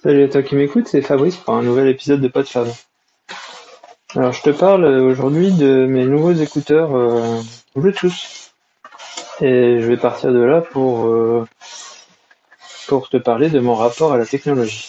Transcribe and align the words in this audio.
Salut 0.00 0.22
à 0.22 0.28
toi 0.28 0.44
qui 0.44 0.54
m'écoute, 0.54 0.86
c'est 0.86 1.02
Fabrice 1.02 1.34
pour 1.34 1.54
un 1.54 1.62
nouvel 1.64 1.88
épisode 1.88 2.20
de 2.20 2.28
PodFab. 2.28 2.68
Alors 4.14 4.30
je 4.30 4.42
te 4.42 4.50
parle 4.50 4.84
aujourd'hui 4.84 5.50
de 5.50 5.86
mes 5.86 6.04
nouveaux 6.04 6.34
écouteurs 6.34 6.94
euh, 6.94 7.40
Bluetooth. 7.74 8.52
Et 9.40 9.80
je 9.80 9.86
vais 9.88 9.96
partir 9.96 10.32
de 10.32 10.38
là 10.38 10.60
pour, 10.60 11.06
euh, 11.06 11.48
pour 12.86 13.08
te 13.08 13.16
parler 13.16 13.50
de 13.50 13.58
mon 13.58 13.74
rapport 13.74 14.12
à 14.12 14.18
la 14.18 14.24
technologie. 14.24 14.86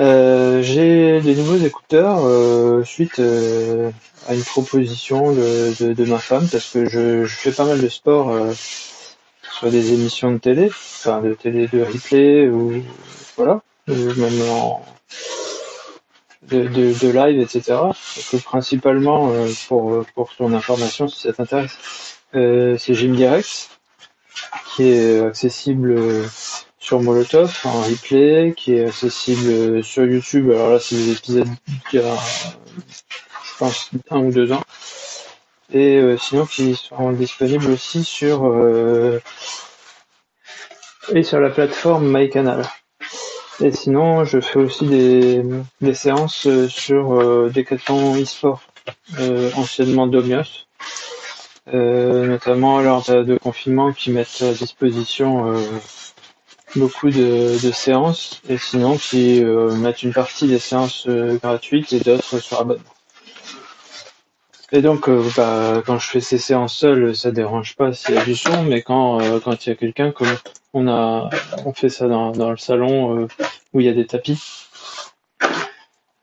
Euh, 0.00 0.60
j'ai 0.62 1.20
des 1.20 1.36
nouveaux 1.36 1.64
écouteurs 1.64 2.84
suite 2.84 3.20
à 3.20 4.34
une 4.34 4.44
proposition 4.44 5.30
de, 5.30 5.92
de, 5.94 6.04
ma 6.04 6.18
femme 6.18 6.48
parce 6.50 6.72
que 6.72 6.88
je, 6.88 7.24
je, 7.24 7.36
fais 7.36 7.52
pas 7.52 7.64
mal 7.64 7.80
de 7.80 7.88
sport 7.88 8.36
sur 9.52 9.70
des 9.70 9.92
émissions 9.92 10.32
de 10.32 10.38
télé, 10.38 10.66
enfin 10.66 11.20
de 11.20 11.34
télé 11.34 11.68
de 11.68 11.84
replay 11.84 12.48
ou 12.48 12.82
voilà, 13.36 13.60
même 13.88 14.42
en 14.50 14.82
de, 16.48 17.10
live, 17.10 17.40
etc. 17.40 17.78
que 18.30 18.36
principalement, 18.36 19.30
euh, 19.30 19.48
pour, 19.68 20.04
pour 20.14 20.34
ton 20.34 20.52
information, 20.52 21.08
si 21.08 21.20
ça 21.20 21.32
t'intéresse, 21.32 22.18
euh, 22.34 22.76
c'est 22.78 22.94
Gym 22.94 23.14
Direct, 23.14 23.70
qui 24.66 24.84
est 24.84 25.20
accessible 25.20 25.92
euh, 25.92 26.24
sur 26.78 27.00
Molotov 27.00 27.52
en 27.64 27.82
replay, 27.82 28.54
qui 28.56 28.74
est 28.74 28.86
accessible 28.86 29.82
sur 29.82 30.04
YouTube. 30.04 30.50
Alors 30.50 30.70
là, 30.70 30.80
c'est 30.80 30.96
des 30.96 31.12
épisodes 31.12 31.48
y 31.92 31.98
a, 31.98 32.02
je 32.02 33.58
pense, 33.58 33.90
un 34.10 34.18
ou 34.18 34.30
deux 34.30 34.52
ans. 34.52 34.62
Et 35.72 36.00
sinon, 36.20 36.46
qui 36.46 36.76
sont 36.76 37.10
disponibles 37.10 37.72
aussi 37.72 38.04
sur 38.04 38.46
et 41.12 41.24
sur 41.24 41.40
la 41.40 41.50
plateforme 41.50 42.06
MyCanal. 42.06 42.62
Et 43.60 43.72
sinon, 43.72 44.24
je 44.24 44.40
fais 44.40 44.58
aussi 44.58 44.86
des, 44.86 45.94
séances 45.94 46.46
euh, 46.46 46.68
sur 46.68 47.14
euh, 47.14 47.50
Decathlon 47.54 48.14
eSport, 48.16 48.60
euh, 49.18 49.50
anciennement 49.54 50.06
Domios, 50.06 50.66
euh, 51.72 52.26
notamment 52.26 52.80
lors 52.80 53.04
de, 53.04 53.38
confinement 53.38 53.92
qui 53.92 54.10
mettent 54.10 54.42
à 54.42 54.52
disposition 54.52 55.54
euh, 55.54 55.60
beaucoup 56.74 57.08
de, 57.08 57.58
de, 57.62 57.72
séances 57.72 58.42
et 58.48 58.58
sinon 58.58 58.98
qui 58.98 59.42
mettent 59.42 60.02
une 60.02 60.12
partie 60.12 60.48
des 60.48 60.58
séances 60.58 61.08
gratuites 61.08 61.94
et 61.94 62.00
d'autres 62.00 62.38
sur 62.38 62.60
abonnement. 62.60 62.95
Et 64.72 64.82
donc, 64.82 65.08
bah, 65.36 65.82
quand 65.86 65.98
je 65.98 66.08
fais 66.08 66.20
ces 66.20 66.38
séances 66.38 66.74
seul, 66.74 67.14
ça 67.14 67.30
dérange 67.30 67.76
pas 67.76 67.92
s'il 67.92 68.16
y 68.16 68.18
a 68.18 68.24
du 68.24 68.34
son, 68.34 68.64
mais 68.64 68.82
quand 68.82 69.20
quand 69.40 69.64
il 69.64 69.68
y 69.68 69.72
a 69.72 69.76
quelqu'un 69.76 70.10
comme 70.10 70.26
on 70.76 70.88
a, 70.88 71.30
on 71.64 71.72
fait 71.72 71.88
ça 71.88 72.06
dans, 72.06 72.32
dans 72.32 72.50
le 72.50 72.58
salon 72.58 73.16
euh, 73.16 73.28
où 73.72 73.80
il 73.80 73.86
y 73.86 73.88
a 73.88 73.94
des 73.94 74.06
tapis. 74.06 74.38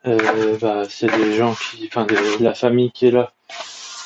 Euh, 0.05 0.57
bah, 0.61 0.83
c'est 0.89 1.07
des 1.07 1.33
gens 1.33 1.55
qui, 1.55 1.87
enfin, 1.87 2.05
de 2.05 2.43
la 2.43 2.53
famille 2.53 2.91
qui 2.91 3.07
est 3.07 3.11
là 3.11 3.31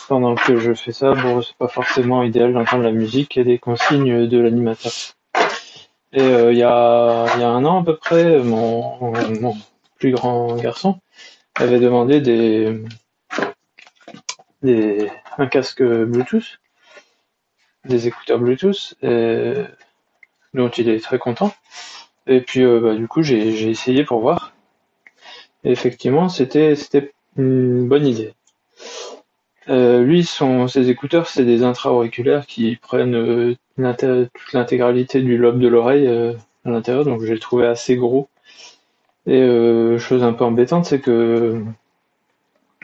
pendant 0.07 0.35
que 0.35 0.57
je 0.57 0.73
fais 0.73 0.93
ça. 0.93 1.13
Bon, 1.13 1.41
c'est 1.41 1.57
pas 1.57 1.67
forcément 1.67 2.23
idéal 2.23 2.53
d'entendre 2.53 2.83
la 2.83 2.91
musique 2.91 3.35
et 3.35 3.43
des 3.43 3.57
consignes 3.57 4.27
de 4.27 4.37
l'animateur. 4.37 4.93
Et 6.13 6.21
euh, 6.21 6.53
il 6.53 6.57
y, 6.57 6.63
a, 6.63 7.25
y 7.37 7.43
a 7.43 7.49
un 7.49 7.65
an 7.65 7.81
à 7.81 7.83
peu 7.83 7.97
près, 7.97 8.39
mon, 8.39 9.11
mon 9.41 9.57
plus 9.99 10.11
grand 10.11 10.55
garçon 10.55 10.99
avait 11.55 11.79
demandé 11.79 12.21
des, 12.21 12.83
un 15.37 15.47
casque 15.47 15.83
Bluetooth, 15.83 16.59
des 17.85 18.07
écouteurs 18.07 18.39
Bluetooth. 18.39 18.95
Et 19.01 19.53
dont 20.57 20.69
il 20.69 20.89
est 20.89 20.99
très 20.99 21.19
content. 21.19 21.53
Et 22.25 22.41
puis 22.41 22.63
euh, 22.63 22.79
bah, 22.81 22.95
du 22.95 23.07
coup 23.07 23.21
j'ai 23.21 23.69
essayé 23.69 24.03
pour 24.03 24.19
voir. 24.19 24.53
Effectivement 25.63 26.27
c'était 26.29 26.75
une 27.37 27.87
bonne 27.87 28.05
idée. 28.05 28.33
Euh, 29.69 30.01
lui, 30.01 30.23
son, 30.23 30.69
ses 30.69 30.89
écouteurs, 30.89 31.27
c'est 31.27 31.43
des 31.43 31.63
intra-auriculaires 31.63 32.45
qui 32.45 32.77
prennent 32.77 33.15
euh, 33.15 33.55
toute 33.77 34.53
l'intégralité 34.53 35.21
du 35.21 35.37
lobe 35.37 35.59
de 35.59 35.67
l'oreille 35.67 36.07
à 36.07 36.69
l'intérieur, 36.69 37.03
donc 37.03 37.21
j'ai 37.23 37.37
trouvé 37.37 37.67
assez 37.67 37.97
gros. 37.97 38.29
Et 39.25 39.45
chose 39.99 40.23
un 40.23 40.31
peu 40.31 40.45
embêtante, 40.45 40.85
c'est 40.85 41.01
que 41.01 41.61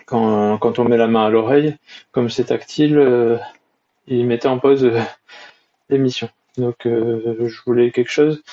quand, 0.06 0.58
quand 0.58 0.80
on 0.80 0.86
met 0.86 0.97
la 0.97 1.08
main 1.08 1.25
à 1.25 1.30
l'oreille, 1.30 1.75
comme 2.12 2.30
c'est 2.30 2.46
tactile, 2.46 3.40
il 4.08 4.25
mettait 4.25 4.47
en 4.47 4.59
pause 4.59 4.91
l'émission. 5.90 6.30
Donc 6.58 6.86
euh, 6.86 7.47
je 7.47 7.62
voulais 7.66 7.91
quelque 7.91 8.12
chose 8.12 8.44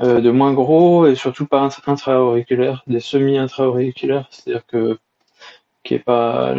euh, 0.00 0.20
de 0.20 0.30
moins 0.30 0.52
gros 0.52 1.06
et 1.06 1.14
surtout 1.14 1.46
pas 1.46 1.68
intra-auriculaire, 1.86 2.82
des 2.86 3.00
semi-intra-auriculaires, 3.00 4.26
c'est-à-dire 4.30 4.66
que 4.66 4.98
qui 5.84 5.94
est 5.94 5.98
pas 5.98 6.54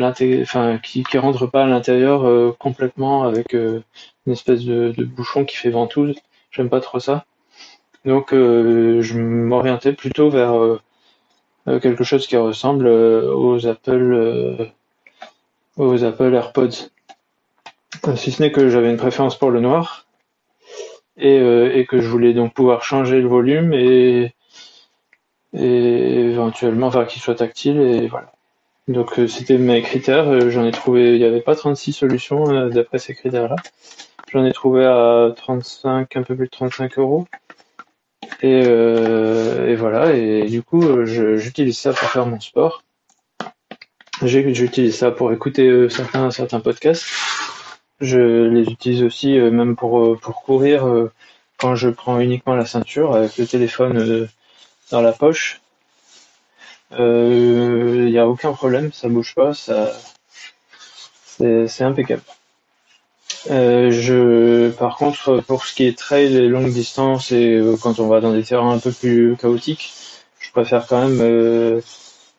qui, 0.84 1.18
rentre 1.18 1.48
pas 1.48 1.64
à 1.64 1.68
l'intérieur 1.68 2.26
euh, 2.26 2.54
complètement 2.60 3.24
avec 3.24 3.54
une 3.54 3.84
espèce 4.28 4.66
de, 4.66 4.94
de, 4.96 5.06
bouchon 5.06 5.46
qui 5.46 5.56
fait 5.56 5.70
ventouse. 5.70 6.16
J'aime 6.52 6.70
pas 6.70 6.82
trop 6.82 7.00
ça. 7.00 7.26
Donc 8.06 8.30
je 8.32 9.18
m'orientais 9.18 9.94
plutôt 9.94 10.30
vers 10.30 10.80
quelque 11.66 12.04
chose 12.04 12.28
qui 12.28 12.38
ressemble 12.38 12.88
aux 12.88 13.68
Apple 13.68 14.72
aux 15.78 16.04
Apple 16.04 16.34
AirPods. 16.34 16.90
Si 18.16 18.32
ce 18.32 18.42
n'est 18.42 18.52
que 18.52 18.70
j'avais 18.70 18.90
une 18.90 18.98
préférence 18.98 19.38
pour 19.38 19.52
le 19.52 19.62
noir, 19.62 20.04
et, 21.18 21.40
euh, 21.40 21.76
et 21.76 21.86
que 21.86 22.02
je 22.02 22.08
voulais 22.08 22.34
donc 22.34 22.54
pouvoir 22.54 22.84
changer 22.84 23.22
le 23.22 23.28
volume 23.28 23.74
et, 23.74 24.34
et 25.54 26.20
éventuellement 26.32 26.92
faire 26.92 27.08
qu'il 27.08 27.22
soit 27.22 27.36
tactile 27.36 27.80
et 27.80 28.08
voilà. 28.08 28.32
Donc 28.88 29.18
euh, 29.20 29.28
c'était 29.28 29.58
mes 29.58 29.82
critères, 29.82 30.28
euh, 30.28 30.50
j'en 30.50 30.66
ai 30.66 30.72
trouvé, 30.72 31.14
il 31.14 31.20
n'y 31.20 31.26
avait 31.26 31.42
pas 31.42 31.56
36 31.56 31.94
solutions 31.94 32.68
d'après 32.70 33.00
ces 33.00 33.14
critères-là. 33.16 33.56
J'en 34.32 34.44
ai 34.46 34.52
trouvé 34.52 34.84
à 34.84 35.32
35, 35.36 36.16
un 36.18 36.24
peu 36.24 36.36
plus 36.36 36.48
de 36.48 36.52
35 36.52 36.98
euros. 36.98 37.28
Et, 38.44 38.64
euh, 38.68 39.70
et 39.70 39.76
voilà, 39.76 40.14
et 40.14 40.46
du 40.48 40.62
coup 40.62 41.06
j'utilise 41.06 41.78
ça 41.78 41.94
pour 41.94 42.10
faire 42.10 42.28
mon 42.28 42.40
sport. 42.40 42.84
J'utilise 44.22 44.96
ça 44.96 45.12
pour 45.12 45.32
écouter 45.34 45.90
certains, 45.90 46.30
certains 46.30 46.60
podcasts. 46.60 47.06
Je 48.04 48.50
les 48.50 48.70
utilise 48.70 49.02
aussi 49.04 49.40
euh, 49.40 49.50
même 49.50 49.78
pour, 49.78 49.98
euh, 50.00 50.18
pour 50.22 50.44
courir 50.44 50.86
euh, 50.86 51.10
quand 51.58 51.76
je 51.76 51.88
prends 51.88 52.20
uniquement 52.20 52.54
la 52.54 52.66
ceinture 52.66 53.16
avec 53.16 53.38
le 53.38 53.48
téléphone 53.48 54.28
dans 54.92 55.02
la 55.02 55.14
poche. 55.14 55.62
Il 56.92 58.06
n'y 58.06 58.20
a 58.20 58.28
aucun 58.28 58.52
problème, 58.54 58.92
ça 58.92 59.08
bouge 59.08 59.34
pas, 59.34 59.54
ça 59.54 59.92
c'est 61.38 61.82
impeccable. 61.82 62.22
Euh, 63.50 63.92
je, 63.92 64.70
par 64.70 64.98
contre, 64.98 65.42
pour 65.42 65.66
ce 65.66 65.74
qui 65.74 65.86
est 65.86 65.98
trail 65.98 66.36
et 66.36 66.48
longue 66.48 66.72
distance 66.72 67.32
et 67.32 67.62
quand 67.82 68.00
on 68.00 68.08
va 68.08 68.22
dans 68.22 68.34
des 68.34 68.44
terrains 68.44 68.72
un 68.72 68.80
peu 68.80 68.92
plus 68.92 69.36
chaotiques, 69.38 69.94
je 70.40 70.52
préfère 70.52 70.88
quand 70.88 71.08
même 71.08 71.82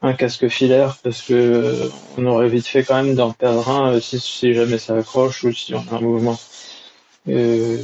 un 0.04 0.12
casque 0.12 0.48
filaire 0.48 0.98
parce 1.02 1.22
que 1.22 1.32
euh, 1.32 1.88
on 2.18 2.26
aurait 2.26 2.48
vite 2.48 2.66
fait 2.66 2.84
quand 2.84 3.02
même 3.02 3.14
d'en 3.14 3.32
perdre 3.32 3.68
un 3.70 3.94
euh, 3.94 4.00
si, 4.00 4.54
jamais 4.54 4.78
ça 4.78 4.96
accroche 4.96 5.44
ou 5.44 5.52
si 5.52 5.74
on 5.74 5.84
a 5.90 5.96
un 5.96 6.00
mouvement. 6.00 6.38
Euh, 7.28 7.82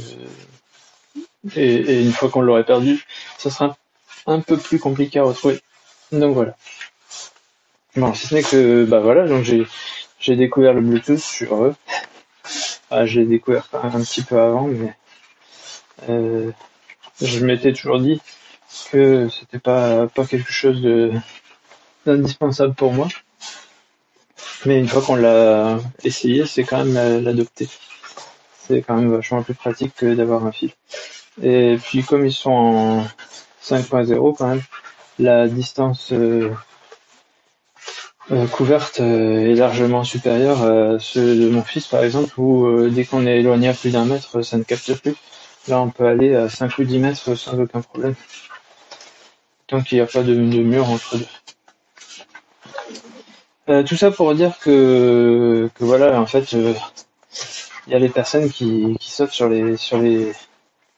et, 1.55 1.75
et, 1.75 2.01
une 2.01 2.11
fois 2.11 2.29
qu'on 2.29 2.41
l'aurait 2.41 2.63
perdu, 2.63 3.03
ça 3.39 3.49
sera 3.49 3.75
un 4.27 4.39
peu 4.39 4.57
plus 4.57 4.77
compliqué 4.77 5.17
à 5.17 5.23
retrouver. 5.23 5.59
Donc 6.11 6.35
voilà. 6.35 6.55
Bon, 7.95 8.13
si 8.13 8.27
ce 8.27 8.35
n'est 8.35 8.43
que 8.43 8.85
bah 8.85 8.99
voilà, 8.99 9.27
donc 9.27 9.43
j'ai 9.43 9.65
j'ai 10.19 10.35
découvert 10.35 10.73
le 10.73 10.81
Bluetooth 10.81 11.17
sur 11.17 11.63
eux. 11.63 11.75
Ah, 12.93 13.05
j'ai 13.05 13.23
découvert 13.23 13.69
un 13.71 14.01
petit 14.01 14.21
peu 14.21 14.37
avant, 14.37 14.67
mais 14.67 14.93
euh, 16.09 16.51
je 17.21 17.45
m'étais 17.45 17.71
toujours 17.71 17.99
dit 17.99 18.21
que 18.91 19.29
c'était 19.29 19.59
pas 19.59 20.07
pas 20.07 20.25
quelque 20.25 20.51
chose 20.51 20.81
de 20.81 21.13
indispensable 22.05 22.73
pour 22.73 22.91
moi. 22.91 23.07
Mais 24.65 24.77
une 24.77 24.89
fois 24.89 25.01
qu'on 25.01 25.15
l'a 25.15 25.79
essayé, 26.03 26.45
c'est 26.45 26.65
quand 26.65 26.83
même 26.83 27.23
l'adopter. 27.23 27.69
C'est 28.67 28.81
quand 28.81 28.97
même 28.97 29.09
vachement 29.09 29.41
plus 29.41 29.55
pratique 29.55 29.95
que 29.95 30.13
d'avoir 30.13 30.45
un 30.45 30.51
fil. 30.51 30.71
Et 31.41 31.77
puis 31.81 32.03
comme 32.03 32.25
ils 32.25 32.33
sont 32.33 32.51
en 32.51 33.07
5.0 33.63 34.35
quand 34.35 34.47
même, 34.47 34.63
la 35.17 35.47
distance 35.47 36.11
euh, 36.11 36.51
euh, 38.31 38.47
couverte 38.47 38.99
euh, 38.99 39.51
est 39.51 39.55
largement 39.55 40.03
supérieure 40.03 40.63
à 40.63 40.99
ceux 40.99 41.35
de 41.35 41.49
mon 41.49 41.63
fils 41.63 41.87
par 41.87 42.03
exemple, 42.03 42.39
où 42.39 42.89
dès 42.89 43.05
qu'on 43.05 43.25
est 43.25 43.39
éloigné 43.39 43.69
à 43.69 43.73
plus 43.73 43.91
d'un 43.91 44.05
mètre, 44.05 44.41
ça 44.41 44.57
ne 44.57 44.63
capte 44.63 44.93
plus. 45.01 45.15
Là 45.67 45.81
on 45.81 45.89
peut 45.89 46.05
aller 46.05 46.35
à 46.35 46.49
5 46.49 46.77
ou 46.79 46.83
10 46.83 46.99
mètres 46.99 47.35
sans 47.35 47.59
aucun 47.59 47.81
problème. 47.81 48.15
Tant 49.67 49.81
qu'il 49.81 49.97
n'y 49.97 50.01
a 50.01 50.07
pas 50.07 50.23
de 50.23 50.33
mur 50.33 50.89
entre 50.89 51.17
deux. 51.17 51.25
Euh, 53.69 53.83
tout 53.83 53.95
ça 53.95 54.11
pour 54.11 54.33
dire 54.35 54.57
que, 54.59 55.69
que 55.75 55.83
voilà, 55.85 56.19
en 56.19 56.25
fait, 56.25 56.51
il 56.51 56.75
y 57.87 57.93
a 57.93 57.99
les 57.99 58.09
personnes 58.09 58.49
qui, 58.49 58.97
qui 58.99 59.11
sautent 59.11 59.31
sur 59.31 59.47
les, 59.49 59.77
sur 59.77 59.97
les, 59.99 60.33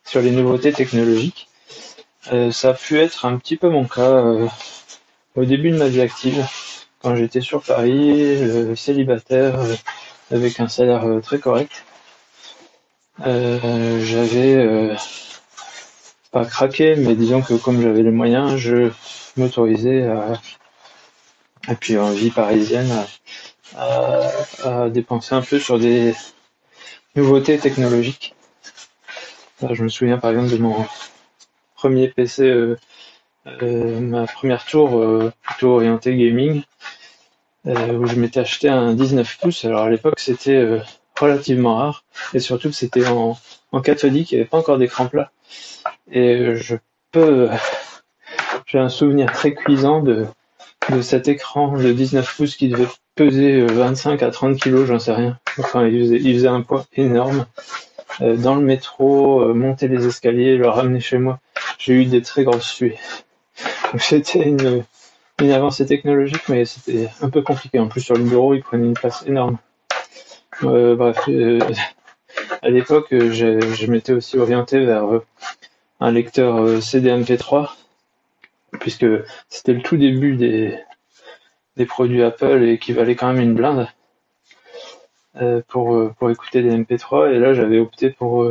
sur 0.06 0.21
les 0.21 0.31
nouveautés 0.31 0.74
technologiques. 0.74 1.50
Euh, 2.31 2.51
ça 2.51 2.69
a 2.69 2.74
pu 2.74 3.00
être 3.00 3.25
un 3.25 3.38
petit 3.38 3.57
peu 3.57 3.69
mon 3.69 3.86
cas 3.86 4.01
euh, 4.01 4.47
au 5.36 5.45
début 5.45 5.71
de 5.71 5.77
ma 5.77 5.88
vie 5.88 6.01
active, 6.01 6.44
quand 7.03 7.15
j'étais 7.15 7.41
sur 7.41 7.61
Paris, 7.61 8.75
célibataire, 8.75 9.59
avec 10.31 10.59
un 10.59 10.67
salaire 10.67 11.05
très 11.21 11.39
correct. 11.39 11.85
j'avais 13.19 14.95
pas 16.31 16.45
craqué, 16.45 16.95
mais 16.95 17.15
disons 17.15 17.41
que 17.41 17.53
comme 17.53 17.81
j'avais 17.81 18.03
les 18.03 18.11
moyens, 18.11 18.55
je 18.55 18.91
m'autorisais 19.38 20.07
à, 20.07 20.39
et 21.69 21.75
puis 21.75 21.97
en 21.97 22.11
vie 22.11 22.31
parisienne, 22.31 22.89
à, 23.75 24.29
à, 24.63 24.89
dépenser 24.89 25.35
un 25.35 25.41
peu 25.41 25.59
sur 25.59 25.79
des 25.79 26.13
nouveautés 27.15 27.57
technologiques. 27.57 28.35
je 29.61 29.83
me 29.83 29.89
souviens 29.89 30.17
par 30.17 30.31
exemple 30.31 30.51
de 30.51 30.57
mon 30.57 30.85
premier 31.75 32.07
PC, 32.07 32.44
euh, 32.44 32.77
euh, 33.61 34.00
ma 34.00 34.25
première 34.25 34.65
tour 34.65 34.97
euh, 34.97 35.31
plutôt 35.41 35.75
orientée 35.75 36.15
gaming, 36.15 36.63
où 37.65 38.06
je 38.06 38.15
m'étais 38.15 38.42
acheté 38.42 38.69
un 38.69 38.94
19 38.94 39.38
pouces. 39.39 39.65
Alors 39.65 39.83
à 39.83 39.89
l'époque 39.89 40.19
c'était 40.19 40.81
relativement 41.19 41.77
rare, 41.77 42.04
et 42.33 42.39
surtout 42.39 42.69
que 42.69 42.75
c'était 42.75 43.07
en, 43.07 43.38
en 43.71 43.81
cathodique, 43.81 44.31
il 44.31 44.36
n'y 44.36 44.42
avait 44.42 44.50
pas 44.50 44.57
encore 44.57 44.77
d'écran 44.77 45.07
plat. 45.07 45.31
Et 46.12 46.56
je 46.56 46.75
peux, 47.12 47.50
j'ai 48.65 48.80
un 48.80 48.89
souvenir 48.89 49.31
très 49.31 49.54
cuisant 49.54 50.01
de, 50.01 50.25
de 50.89 51.01
cet 51.01 51.27
écran 51.27 51.77
de 51.77 51.92
19 51.92 52.36
pouces 52.36 52.56
qui 52.56 52.68
devait 52.68 52.88
peser 53.15 53.65
25 53.65 54.24
à 54.24 54.31
30 54.31 54.60
kilos, 54.60 54.88
j'en 54.88 55.00
sais 55.00 55.13
rien. 55.13 55.38
Enfin, 55.60 55.88
il 55.88 56.00
faisait, 56.01 56.19
il 56.19 56.33
faisait 56.33 56.48
un 56.48 56.62
poids 56.62 56.86
énorme. 56.95 57.45
dans 58.19 58.56
le 58.56 58.62
métro, 58.62 59.54
monter 59.54 59.88
les 59.88 60.06
escaliers, 60.07 60.57
le 60.57 60.68
ramener 60.68 61.00
chez 61.00 61.18
moi 61.18 61.39
j'ai 61.83 61.94
eu 61.94 62.06
des 62.06 62.21
très 62.21 62.44
grosses 62.44 62.69
suées. 62.69 62.98
C'était 63.98 64.44
une, 64.44 64.83
une 65.39 65.51
avancée 65.51 65.85
technologique, 65.85 66.47
mais 66.50 66.65
c'était 66.65 67.09
un 67.21 67.30
peu 67.30 67.41
compliqué. 67.41 67.80
En 67.80 67.88
plus, 67.88 68.01
sur 68.01 68.15
le 68.15 68.24
bureau, 68.24 68.53
il 68.53 68.62
prenait 68.62 68.85
une 68.85 68.94
place 68.94 69.24
énorme. 69.27 69.57
Euh, 70.63 70.95
bref, 70.95 71.18
euh, 71.30 71.59
à 72.62 72.69
l'époque, 72.69 73.07
je, 73.12 73.85
m'étais 73.88 74.13
aussi 74.13 74.38
orienté 74.38 74.85
vers 74.85 75.06
euh, 75.06 75.25
un 76.00 76.12
lecteur 76.12 76.81
CD-MP3, 76.81 77.69
puisque 78.80 79.06
c'était 79.50 79.74
le 79.74 79.81
tout 79.81 79.97
début 79.97 80.35
des, 80.35 80.80
produits 81.88 82.24
Apple 82.24 82.63
et 82.63 82.77
qui 82.77 82.94
valait 82.94 83.15
quand 83.15 83.33
même 83.33 83.41
une 83.41 83.56
blinde 83.56 83.88
pour, 85.68 86.12
écouter 86.29 86.62
des 86.62 86.77
MP3. 86.77 87.33
Et 87.33 87.39
là, 87.39 87.53
j'avais 87.53 87.79
opté 87.79 88.12
pour, 88.12 88.47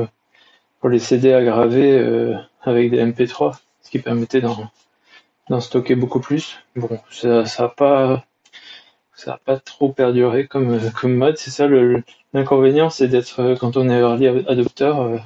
pour 0.80 0.88
les 0.88 0.98
CD 0.98 1.32
aggravés 1.32 2.34
avec 2.62 2.90
des 2.90 3.02
MP3, 3.02 3.56
ce 3.80 3.90
qui 3.90 4.00
permettait 4.00 4.40
d'en 4.40 4.70
stocker 5.60 5.96
beaucoup 5.96 6.20
plus. 6.20 6.58
Bon, 6.76 7.00
ça 7.10 7.44
ça 7.46 7.64
a 7.64 7.68
pas 7.68 8.24
a 9.26 9.38
pas 9.38 9.58
trop 9.58 9.92
perduré 9.92 10.46
comme 10.46 10.78
mode. 11.04 11.36
C'est 11.36 11.50
ça 11.50 11.68
l'inconvénient, 12.32 12.90
c'est 12.90 13.08
d'être 13.08 13.56
quand 13.60 13.76
on 13.76 13.88
est 13.88 13.98
early 13.98 14.26
adopteur, 14.48 15.00
euh, 15.00 15.18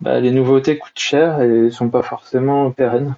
bah, 0.00 0.20
les 0.20 0.30
nouveautés 0.30 0.78
coûtent 0.78 0.98
cher 0.98 1.40
et 1.40 1.70
sont 1.70 1.88
pas 1.88 2.02
forcément 2.02 2.70
pérennes. 2.70 3.16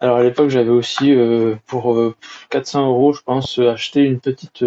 Alors 0.00 0.16
à 0.16 0.22
l'époque, 0.22 0.48
j'avais 0.48 0.70
aussi 0.70 1.14
euh, 1.14 1.54
pour 1.66 1.96
400 2.50 2.82
euh, 2.82 2.86
euros, 2.88 3.12
je 3.12 3.22
pense, 3.22 3.58
acheté 3.58 4.02
une 4.02 4.20
petite 4.20 4.64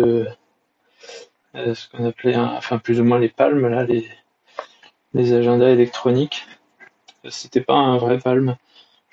ce 1.54 1.90
qu'on 1.90 2.06
appelait, 2.06 2.36
enfin 2.36 2.78
plus 2.80 3.00
ou 3.00 3.04
moins 3.06 3.20
les 3.20 3.30
palmes 3.30 3.68
là, 3.68 3.84
les 3.84 4.08
les 5.14 5.34
agendas 5.34 5.70
électroniques. 5.70 6.46
C'était 7.30 7.62
pas 7.62 7.76
un 7.76 7.98
vrai 7.98 8.20
palme. 8.20 8.56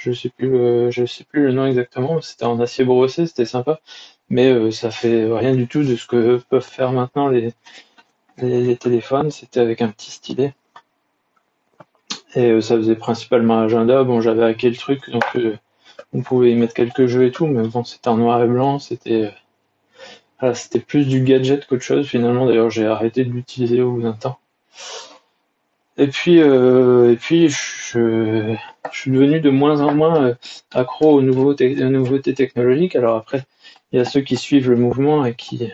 Je 0.04 0.10
sais 0.10 0.31
plus, 0.31 0.56
euh, 0.56 0.90
je 0.90 1.06
sais 1.06 1.22
plus 1.22 1.44
le 1.44 1.52
nom 1.52 1.64
exactement. 1.66 2.20
C'était 2.20 2.44
en 2.44 2.58
acier 2.58 2.84
brossé, 2.84 3.26
c'était 3.28 3.44
sympa, 3.44 3.81
mais 4.31 4.50
euh, 4.50 4.72
ça 4.72 4.90
fait 4.90 5.32
rien 5.32 5.54
du 5.54 5.69
tout 5.69 5.84
de 5.84 5.94
ce 5.94 6.06
que 6.08 6.38
peuvent 6.50 6.60
faire 6.60 6.90
maintenant 6.90 7.28
les 7.28 8.76
téléphones. 8.78 9.31
C'était 9.31 9.60
avec 9.60 9.81
un 9.81 9.88
petit 9.90 10.10
stylet 10.10 10.54
et 12.34 12.50
euh, 12.50 12.60
ça 12.60 12.76
faisait 12.76 12.96
principalement 12.96 13.60
agenda. 13.60 14.02
Bon, 14.02 14.20
j'avais 14.20 14.43
hacké 14.43 14.70
le 14.70 14.76
truc, 14.76 15.08
donc 15.10 15.25
on 16.12 16.22
pouvait 16.22 16.50
y 16.50 16.56
mettre 16.56 16.75
quelques 16.75 17.06
jeux 17.06 17.26
et 17.26 17.31
tout, 17.31 17.46
mais 17.46 17.66
bon, 17.69 17.84
c'était 17.84 18.08
en 18.08 18.16
noir 18.16 18.43
et 18.43 18.48
blanc. 18.48 18.81
C'était 18.81 19.32
c'était 20.55 20.81
plus 20.81 21.06
du 21.06 21.22
gadget 21.22 21.64
qu'autre 21.66 21.84
chose 21.84 22.08
finalement. 22.08 22.46
D'ailleurs, 22.46 22.70
j'ai 22.70 22.87
arrêté 22.87 23.25
de 23.25 23.31
l'utiliser 23.31 23.82
au 23.82 23.93
bout 23.93 24.02
d'un 24.02 24.14
temps. 24.14 24.40
Et 25.98 26.06
puis, 26.06 26.40
euh, 26.40 27.12
et 27.12 27.16
puis 27.16 27.48
je, 27.48 28.56
suis 28.92 29.10
devenu 29.10 29.40
de 29.40 29.50
moins 29.50 29.80
en 29.82 29.94
moins 29.94 30.24
euh, 30.24 30.34
accro 30.72 31.12
aux, 31.12 31.22
nouveautés, 31.22 31.74
nouveautés 31.74 32.34
technologiques. 32.34 32.96
Alors 32.96 33.16
après, 33.16 33.44
il 33.92 33.98
y 33.98 34.00
a 34.00 34.04
ceux 34.04 34.22
qui 34.22 34.36
suivent 34.36 34.70
le 34.70 34.76
mouvement 34.76 35.24
et 35.26 35.34
qui 35.34 35.70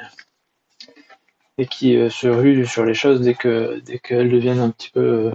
et 1.59 1.67
qui 1.67 1.97
euh, 1.97 2.11
se 2.11 2.27
ruent 2.29 2.67
sur 2.67 2.85
les 2.85 2.95
choses 2.95 3.21
dès 3.21 3.35
que 3.35 3.81
dès 3.81 3.99
qu'elles 3.99 4.31
deviennent 4.31 4.61
un 4.61 4.71
petit 4.71 4.91
peu 4.91 5.33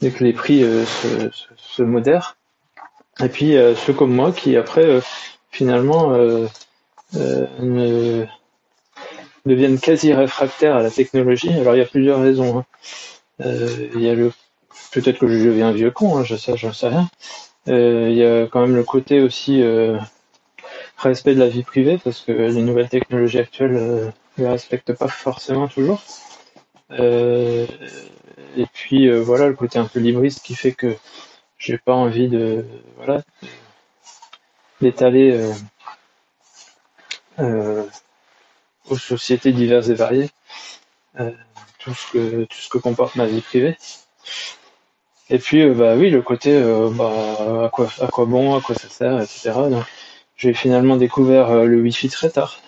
dès 0.00 0.10
que 0.12 0.22
les 0.22 0.32
prix 0.32 0.60
se, 0.62 1.30
se, 1.56 1.82
modèrent. 1.82 2.36
Et 3.20 3.28
puis 3.28 3.56
ceux 3.76 3.92
comme 3.92 4.14
moi 4.14 4.30
qui 4.30 4.56
après 4.56 5.00
finalement 5.50 6.12
ne 7.12 8.26
deviennent 9.44 9.80
quasi 9.80 10.12
réfractaires 10.12 10.76
à 10.76 10.82
la 10.82 10.90
technologie. 10.90 11.52
Alors 11.52 11.74
il 11.74 11.78
y 11.78 11.82
a 11.82 11.86
plusieurs 11.86 12.20
raisons. 12.20 12.58
Hein. 12.58 12.64
Euh, 13.40 13.88
il 13.94 14.02
y 14.02 14.08
a 14.08 14.14
le 14.14 14.32
peut-être 14.92 15.18
que 15.18 15.28
je 15.28 15.44
deviens 15.44 15.72
vieux 15.72 15.90
con, 15.90 16.16
hein, 16.16 16.24
je 16.24 16.36
sais, 16.36 16.56
sais 16.56 16.88
rien. 16.88 17.08
Euh, 17.68 18.08
il 18.10 18.16
y 18.16 18.24
a 18.24 18.46
quand 18.46 18.60
même 18.60 18.76
le 18.76 18.84
côté 18.84 19.20
aussi 19.20 19.62
euh, 19.62 19.98
respect 20.96 21.34
de 21.34 21.40
la 21.40 21.48
vie 21.48 21.62
privée 21.62 21.98
parce 22.02 22.20
que 22.20 22.32
les 22.32 22.62
nouvelles 22.62 22.88
technologies 22.88 23.38
actuelles 23.38 24.12
ne 24.38 24.46
respectent 24.46 24.94
pas 24.94 25.08
forcément 25.08 25.68
toujours. 25.68 26.02
et 26.90 27.66
puis 28.72 29.10
voilà 29.20 29.46
le 29.46 29.54
côté 29.54 29.78
un 29.78 29.84
peu 29.86 30.00
libriste 30.00 30.42
qui 30.42 30.54
fait 30.54 30.72
que 30.72 30.96
j'ai 31.58 31.78
pas 31.78 31.94
envie 31.94 32.28
de 32.28 32.64
voilà 32.96 33.22
d'étaler 34.80 35.52
aux 37.38 38.96
sociétés 38.96 39.52
diverses 39.52 39.88
et 39.88 39.94
variées 39.94 40.30
tout 41.88 41.94
ce 41.94 42.12
que 42.12 42.44
tout 42.44 42.58
ce 42.58 42.68
que 42.68 42.78
comporte 42.78 43.16
ma 43.16 43.26
vie 43.26 43.40
privée. 43.40 43.76
Et 45.30 45.38
puis 45.38 45.62
euh, 45.62 45.74
bah 45.74 45.94
oui 45.96 46.10
le 46.10 46.22
côté 46.22 46.52
euh, 46.54 46.90
bah, 46.90 47.64
à 47.66 47.68
quoi 47.70 47.88
à 48.00 48.06
quoi 48.06 48.24
bon, 48.24 48.56
à 48.56 48.60
quoi 48.60 48.74
ça 48.74 48.88
sert, 48.88 49.20
etc. 49.20 49.52
Donc 49.70 49.84
j'ai 50.36 50.54
finalement 50.54 50.96
découvert 50.96 51.50
euh, 51.50 51.64
le 51.64 51.80
Wi-Fi 51.80 52.08
très 52.08 52.30
tard. 52.30 52.60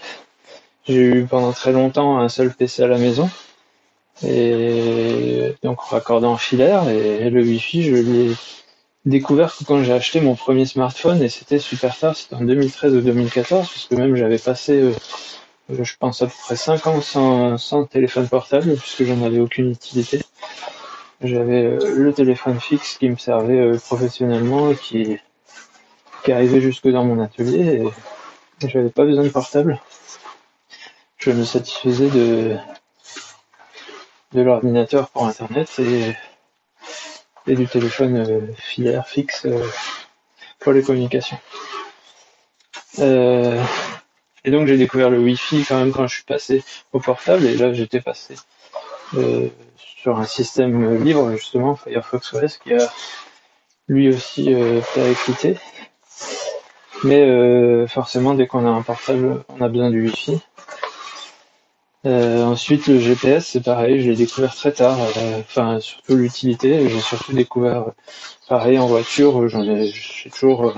J'ai 0.87 1.03
eu 1.03 1.25
pendant 1.25 1.53
très 1.53 1.73
longtemps 1.73 2.19
un 2.19 2.29
seul 2.29 2.53
PC 2.53 2.83
à 2.83 2.89
la 2.89 2.99
maison 2.99 3.31
et 4.27 5.55
donc 5.63 5.81
raccordé 5.81 6.27
en 6.27 6.37
filaire 6.37 6.89
et 6.91 7.31
le 7.31 7.43
Wi-Fi 7.43 7.83
je 7.83 7.95
l'ai 7.95 8.35
découvert 9.07 9.55
quand 9.67 9.83
j'ai 9.83 9.93
acheté 9.93 10.21
mon 10.21 10.35
premier 10.35 10.67
smartphone 10.67 11.23
et 11.23 11.31
c'était 11.31 11.59
super 11.59 11.97
tard, 11.97 12.17
c'était 12.17 12.35
en 12.35 12.43
2013 12.43 12.95
ou 12.95 13.01
2014 13.01 13.67
parce 13.69 13.87
que 13.87 13.95
même 13.95 14.17
j'avais 14.17 14.39
passé 14.39 14.93
je 15.73 15.97
pense 15.99 16.23
à 16.23 16.27
peu 16.27 16.33
près 16.45 16.57
5 16.57 16.87
ans 16.87 17.01
sans, 17.01 17.85
téléphone 17.85 18.29
portable 18.29 18.77
puisque 18.77 19.05
j'en 19.05 19.23
avais 19.23 19.39
aucune 19.39 19.71
utilité. 19.71 20.21
J'avais 21.23 21.65
euh, 21.65 21.95
le 21.97 22.13
téléphone 22.13 22.59
fixe 22.61 22.97
qui 22.97 23.09
me 23.09 23.17
servait 23.17 23.59
euh, 23.59 23.79
professionnellement 23.79 24.71
et 24.71 24.77
qui, 24.77 25.19
arrivait 26.29 26.61
jusque 26.61 26.89
dans 26.89 27.05
mon 27.05 27.21
atelier 27.21 27.83
et 28.63 28.69
j'avais 28.69 28.89
pas 28.89 29.05
besoin 29.05 29.25
de 29.25 29.29
portable. 29.29 29.81
Je 31.19 31.33
me 31.33 31.45
satisfaisais 31.45 32.09
de, 32.09 32.57
de 34.33 34.41
l'ordinateur 34.41 35.11
pour 35.11 35.27
internet 35.27 35.69
et, 35.79 36.15
et 37.47 37.57
du 37.57 37.67
téléphone 37.67 38.17
euh, 38.17 38.41
filaire 38.57 39.09
fixe 39.09 39.47
pour 40.61 40.73
les 40.73 40.83
communications. 40.83 41.39
Et 44.45 44.51
donc 44.51 44.67
j'ai 44.67 44.77
découvert 44.77 45.11
le 45.11 45.19
Wi-Fi 45.19 45.65
quand 45.69 45.79
même 45.79 45.93
quand 45.93 46.07
je 46.07 46.15
suis 46.17 46.25
passé 46.25 46.65
au 46.93 47.01
portable 47.01 47.45
et 47.45 47.57
là 47.57 47.73
j'étais 47.73 48.01
passé 48.01 48.37
euh, 49.15 49.49
sur 49.77 50.19
un 50.19 50.25
système 50.25 51.03
libre 51.03 51.31
justement 51.33 51.77
Firefox 51.77 52.33
OS 52.33 52.57
qui 52.59 52.75
a 52.75 52.91
lui 53.89 54.09
aussi 54.09 54.55
euh, 54.55 54.81
périclité. 54.95 55.59
Mais 57.05 57.21
euh, 57.21 57.87
forcément 57.87 58.35
dès 58.35 58.47
qu'on 58.47 58.67
a 58.67 58.71
un 58.71 58.83
portable 58.83 59.45
on 59.49 59.61
a 59.61 59.69
besoin 59.69 59.91
du 59.91 60.05
Wi-Fi. 60.05 60.41
Euh, 62.07 62.43
ensuite 62.45 62.87
le 62.87 62.99
GPS 62.99 63.47
c'est 63.47 63.63
pareil, 63.63 64.01
je 64.01 64.09
l'ai 64.09 64.17
découvert 64.17 64.55
très 64.55 64.73
tard, 64.73 64.99
euh, 65.19 65.41
enfin 65.41 65.81
surtout 65.81 66.17
l'utilité, 66.17 66.89
j'ai 66.89 67.01
surtout 67.01 67.35
découvert 67.35 67.93
pareil 68.49 68.79
en 68.79 68.87
voiture, 68.87 69.47
j'en 69.51 69.63
ai 69.65 69.89
j'ai 69.89 70.31
toujours 70.31 70.73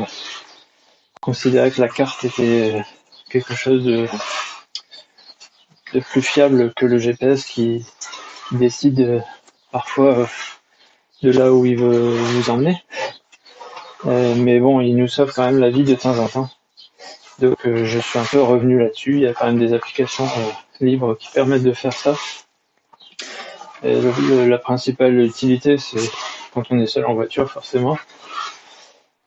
considéré 1.21 1.71
que 1.71 1.81
la 1.81 1.89
carte 1.89 2.25
était 2.25 2.83
quelque 3.33 3.55
chose 3.55 3.85
de, 3.85 4.07
plus 6.01 6.23
fiable 6.23 6.73
que 6.75 6.85
le 6.85 6.99
GPS 6.99 7.47
qui, 7.47 7.85
décide 8.53 9.01
euh, 9.01 9.21
parfois 9.71 10.19
euh, 10.19 10.27
de 11.23 11.31
là 11.31 11.51
où 11.51 11.65
il 11.65 11.79
veut 11.79 12.19
nous 12.35 12.51
emmener. 12.51 12.77
Euh, 14.05 14.35
mais 14.35 14.61
bon, 14.61 14.83
il 14.83 14.95
nous 14.95 15.09
sauve 15.09 15.33
quand 15.33 15.47
même 15.47 15.59
la 15.59 15.71
vie 15.71 15.85
de 15.85 15.95
temps 15.95 16.19
en 16.19 16.29
temps. 16.29 16.51
Donc 17.39 17.57
je 17.65 17.99
suis 17.99 18.19
un 18.19 18.25
peu 18.25 18.43
revenu 18.43 18.79
là-dessus. 18.79 19.15
Il 19.15 19.21
y 19.21 19.27
a 19.27 19.33
quand 19.33 19.47
même 19.47 19.59
des 19.59 19.73
applications 19.73 20.29
libres 20.81 21.17
qui 21.17 21.29
permettent 21.33 21.63
de 21.63 21.73
faire 21.73 21.95
ça. 21.95 22.15
La 23.83 24.59
principale 24.59 25.19
utilité, 25.19 25.79
c'est 25.79 26.11
quand 26.53 26.65
on 26.71 26.79
est 26.79 26.87
seul 26.87 27.07
en 27.07 27.15
voiture, 27.15 27.51
forcément. 27.51 27.99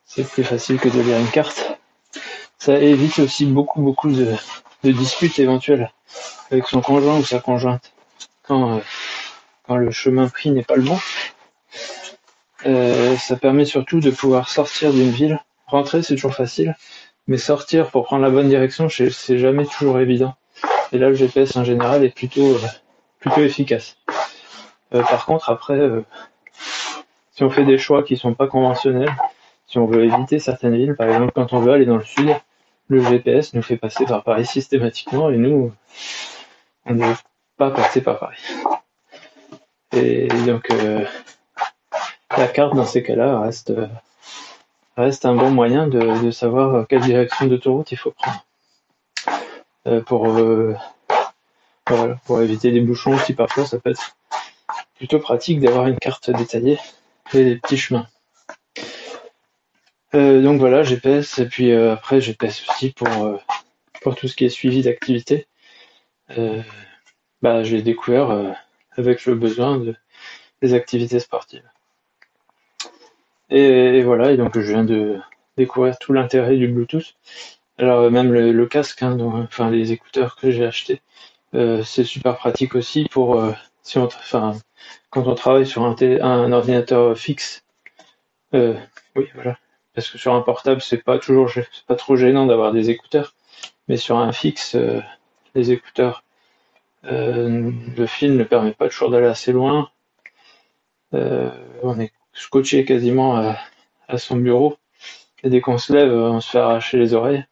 C'est 0.06 0.30
plus 0.30 0.44
facile 0.44 0.80
que 0.80 0.90
de 0.90 1.02
lire 1.02 1.18
une 1.18 1.32
carte. 1.32 1.78
Ça 2.66 2.80
évite 2.80 3.20
aussi 3.20 3.46
beaucoup, 3.46 3.80
beaucoup 3.80 4.12
de, 4.12 4.34
disputes 4.84 5.38
éventuelles 5.38 5.92
avec 6.50 6.66
son 6.66 6.82
conjoint 6.82 7.20
ou 7.20 7.24
sa 7.24 7.38
conjointe 7.38 7.94
quand, 8.42 8.78
euh, 8.78 8.80
quand 9.68 9.76
le 9.76 9.92
chemin 9.92 10.28
pris 10.30 10.50
n'est 10.50 10.64
pas 10.64 10.76
le 10.76 10.82
bon. 10.82 10.98
Euh, 12.66 13.16
ça 13.18 13.36
permet 13.36 13.66
surtout 13.66 14.00
de 14.00 14.10
pouvoir 14.10 14.50
sortir 14.50 14.92
d'une 14.92 15.12
ville. 15.12 15.40
Rentrer, 15.68 16.02
c'est 16.02 16.16
toujours 16.16 16.34
facile, 16.34 16.76
mais 17.28 17.38
sortir 17.38 17.92
pour 17.92 18.06
prendre 18.06 18.24
la 18.24 18.32
bonne 18.32 18.50
direction, 18.50 18.90
c'est 18.90 19.38
jamais 19.38 19.68
toujours 19.68 20.00
évident. 20.00 20.34
Et 20.92 20.98
là, 20.98 21.10
le 21.10 21.16
GPS 21.16 21.56
en 21.58 21.64
général 21.64 22.04
est 22.04 22.16
plutôt, 22.16 22.56
euh, 22.56 22.68
plutôt 23.20 23.42
efficace. 23.42 23.96
par 24.90 25.28
contre, 25.28 25.52
après, 25.52 25.80
si 27.30 27.44
on 27.44 27.52
fait 27.52 27.64
des 27.64 27.78
choix 27.78 28.02
qui 28.02 28.18
sont 28.18 28.34
pas 28.34 28.48
conventionnels, 28.48 29.16
si 29.68 29.78
on 29.78 29.86
veut 29.86 30.06
éviter 30.06 30.40
certaines 30.40 30.76
villes, 30.76 30.96
par 30.96 31.10
exemple 31.10 31.32
quand 31.36 31.54
on 31.54 31.60
veut 31.60 31.72
aller 31.72 31.86
dans 31.86 31.98
le 31.98 32.04
sud, 32.04 32.36
le 32.88 33.02
GPS 33.02 33.54
nous 33.54 33.62
fait 33.62 33.78
passer 33.78 34.06
par 34.06 34.24
Paris 34.24 34.46
systématiquement 34.46 35.30
et 35.30 35.38
nous, 35.38 35.74
on 36.86 36.94
ne 36.94 37.06
veut 37.06 37.16
pas 37.58 37.72
passer 37.72 38.02
par 38.02 38.20
Paris. 38.20 38.42
Et 39.92 40.28
donc 40.28 40.70
euh, 40.72 41.06
la 42.38 42.48
carte 42.48 42.76
dans 42.76 42.86
ces 42.86 43.02
cas-là 43.02 43.40
reste 43.40 43.74
reste 44.98 45.26
un 45.26 45.36
bon 45.36 45.52
moyen 45.52 45.88
de, 45.88 46.32
savoir 46.32 46.88
quelle 46.88 47.02
direction 47.02 47.48
d'autoroute 47.48 47.92
il 47.92 47.98
faut 47.98 48.12
prendre 48.12 48.46
euh, 49.88 50.02
pour 50.02 50.28
euh, 50.28 50.76
pour 52.26 52.42
éviter 52.42 52.72
les 52.72 52.82
bouchons 52.82 53.16
aussi 53.16 53.34
parfois 53.34 53.66
ça 53.66 53.80
peut 53.80 53.92
être 53.92 54.18
plutôt 54.96 55.20
pratique 55.20 55.60
d'avoir 55.60 55.88
une 55.88 55.98
carte 55.98 56.30
détaillée 56.32 56.80
et 57.34 57.44
des 57.44 57.56
petits 57.58 57.78
chemins. 57.78 58.08
Euh, 60.16 60.42
donc 60.42 60.60
voilà, 60.60 60.84
GPS, 60.84 61.40
et 61.40 61.48
puis 61.48 61.72
euh, 61.72 61.94
après 61.94 62.22
GPS 62.22 62.64
aussi 62.70 62.92
pour, 62.92 63.10
euh, 63.26 63.38
pour 64.02 64.16
tout 64.16 64.30
ce 64.30 64.36
qui 64.36 64.46
est 64.46 64.50
suivi 64.50 64.82
d'activité. 64.82 65.48
bah, 67.42 67.64
j'ai 67.64 67.82
découvert 67.82 68.56
avec 68.98 69.26
le 69.26 69.36
besoin 69.36 69.78
de, 69.78 69.96
des 70.62 70.74
activités 70.74 71.20
sportives. 71.20 71.70
Et, 73.50 74.02
voilà, 74.04 74.32
et 74.32 74.38
donc 74.38 74.58
je 74.58 74.72
viens 74.72 74.84
de 74.84 75.20
découvrir 75.58 75.98
tout 76.00 76.14
l'intérêt 76.14 76.58
du 76.58 76.68
Bluetooth. 76.68 77.16
Alors 77.78 78.10
même 78.12 78.32
le, 78.34 78.66
casque, 78.68 79.04
hein, 79.04 79.18
enfin 79.22 79.70
les 79.70 79.92
écouteurs 79.92 80.36
que 80.38 80.50
j'ai 80.52 80.66
achetés, 80.66 81.02
c'est 81.54 82.04
super 82.04 82.38
pratique 82.38 82.76
aussi 82.76 83.08
pour 83.12 83.42
si 83.84 83.98
on, 83.98 84.06
enfin, 84.06 84.54
quand 85.10 85.28
on 85.28 85.36
travaille 85.36 85.68
sur 85.68 85.84
un, 85.84 85.96
un 86.22 86.52
ordinateur 86.52 87.18
fixe. 87.18 87.64
oui, 88.54 89.28
voilà 89.36 89.58
parce 89.96 90.10
que 90.10 90.18
sur 90.18 90.34
un 90.34 90.42
portable 90.42 90.82
c'est 90.82 91.04
pas 91.04 91.18
toujours 91.18 91.50
pas 91.88 91.96
trop 91.96 92.16
gênant 92.18 92.46
d'avoir 92.46 92.74
des 92.74 92.90
écouteurs. 92.90 93.34
Mais 93.88 93.98
sur 93.98 94.18
un 94.18 94.32
fixe 94.32 94.76
euh, 94.76 95.02
les 95.56 95.72
écouteurs 95.72 96.24
euh, 97.06 97.72
le 97.98 98.06
fil 98.06 98.36
ne 98.36 98.44
permet 98.44 98.74
pas 98.74 98.90
toujours 98.90 99.10
d'aller 99.10 99.28
assez 99.28 99.52
loin. 99.52 99.90
Euh, 101.14 101.50
on 101.84 102.00
est 102.00 102.12
scotché 102.34 102.84
quasiment 102.84 103.38
à, 104.08 104.18
son 104.18 104.36
bureau. 104.38 104.78
Et 105.44 105.50
dès 105.50 105.62
qu'on 105.62 105.78
se 105.78 105.94
lève 105.94 106.12
on 106.12 106.42
se 106.42 106.52
fait 106.52 106.60
arracher 106.60 106.98
les 106.98 107.14
oreilles. 107.14 107.46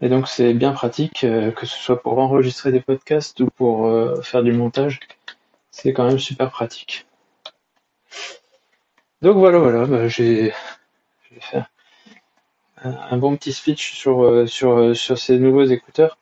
Et 0.00 0.08
donc 0.08 0.28
c'est 0.28 0.54
bien 0.54 0.72
pratique 0.72 1.20
que 1.20 1.66
ce 1.66 1.78
soit 1.78 2.02
pour 2.02 2.18
enregistrer 2.18 2.72
des 2.72 2.80
podcasts 2.80 3.40
ou 3.40 3.46
pour 3.46 3.90
faire 4.24 4.42
du 4.42 4.52
montage. 4.52 5.00
C'est 5.70 5.92
quand 5.92 6.06
même 6.06 6.18
super 6.18 6.50
pratique. 6.50 7.06
Donc 9.22 9.36
voilà 9.36 9.58
voilà 9.58 9.86
bah, 9.86 10.08
j'ai 10.08 10.52
faire 11.40 11.66
un 12.84 13.16
bon 13.16 13.36
petit 13.36 13.52
speech 13.52 13.94
sur, 13.94 14.22
euh, 14.22 14.46
euh, 14.62 14.94
sur 14.94 15.18
ces 15.18 15.38
nouveaux 15.38 15.64
écouteurs. 15.64 16.18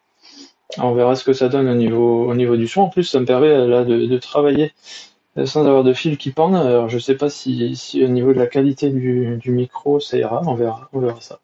On 0.78 0.94
verra 0.94 1.16
ce 1.16 1.24
que 1.24 1.32
ça 1.32 1.48
donne 1.48 1.68
au 1.68 1.74
niveau, 1.74 2.30
au 2.30 2.34
niveau 2.34 2.56
du 2.56 2.66
son. 2.66 2.82
En 2.82 2.88
plus, 2.88 3.04
ça 3.04 3.20
me 3.20 3.26
permet 3.26 3.66
là 3.66 3.84
de, 3.84 4.18
travailler 4.18 4.72
sans 5.44 5.66
avoir 5.66 5.84
de 5.84 5.92
fil 5.92 6.16
qui 6.16 6.30
pendent. 6.30 6.54
Alors, 6.54 6.88
je 6.88 6.98
sais 6.98 7.16
pas 7.16 7.28
si, 7.28 7.76
au 8.02 8.08
niveau 8.08 8.32
de 8.32 8.38
la 8.38 8.46
qualité 8.46 8.88
du, 8.88 9.38
micro, 9.46 10.00
ça 10.00 10.16
ira. 10.16 10.40
On 10.46 10.54
verra, 10.54 10.88
on 10.94 11.00
verra 11.00 11.20
ça. 11.20 11.40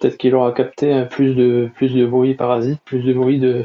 Peut-être 0.00 0.16
qu'il 0.16 0.34
aura 0.34 0.50
capté 0.50 1.04
plus 1.08 1.34
de, 1.36 1.70
plus 1.76 1.94
de 1.94 2.04
bruit 2.06 2.34
parasite, 2.34 2.80
plus 2.84 3.02
de 3.04 3.12
bruit 3.12 3.38
de, 3.38 3.64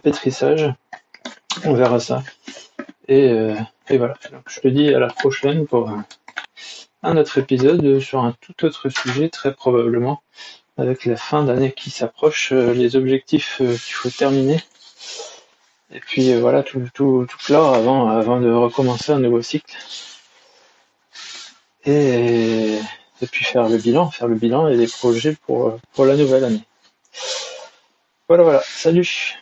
pétrissage. 0.00 0.72
On 1.64 1.74
verra 1.74 1.98
ça. 1.98 2.22
Et, 3.08 3.30
euh, 3.30 3.56
et 3.88 3.98
voilà. 3.98 4.14
Donc, 4.30 4.42
je 4.46 4.60
te 4.60 4.68
dis 4.68 4.94
à 4.94 5.00
la 5.00 5.08
prochaine 5.08 5.66
pour 5.66 5.90
un 7.02 7.16
autre 7.16 7.38
épisode 7.38 8.00
sur 8.00 8.20
un 8.20 8.34
tout 8.40 8.64
autre 8.64 8.88
sujet, 8.88 9.28
très 9.28 9.54
probablement, 9.54 10.22
avec 10.76 11.04
la 11.04 11.16
fin 11.16 11.44
d'année 11.44 11.72
qui 11.72 11.90
s'approche, 11.90 12.52
euh, 12.52 12.72
les 12.72 12.96
objectifs 12.96 13.58
euh, 13.60 13.72
qu'il 13.72 13.94
faut 13.94 14.10
terminer. 14.10 14.62
Et 15.92 16.00
puis 16.00 16.32
euh, 16.32 16.40
voilà, 16.40 16.62
tout, 16.62 16.88
tout, 16.94 17.26
tout 17.28 17.38
clore 17.38 17.74
avant, 17.74 18.08
avant 18.08 18.40
de 18.40 18.50
recommencer 18.50 19.12
un 19.12 19.18
nouveau 19.18 19.42
cycle. 19.42 19.76
Et, 21.86 22.78
et 23.22 23.26
puis 23.26 23.44
faire 23.44 23.68
le 23.68 23.78
bilan, 23.78 24.10
faire 24.10 24.28
le 24.28 24.34
bilan 24.34 24.68
et 24.68 24.76
les 24.76 24.86
projets 24.86 25.36
pour, 25.46 25.78
pour 25.94 26.04
la 26.04 26.16
nouvelle 26.16 26.44
année. 26.44 26.64
Voilà, 28.28 28.44
voilà, 28.44 28.62
salut 28.64 29.38